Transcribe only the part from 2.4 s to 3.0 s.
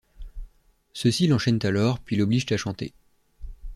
à chanter.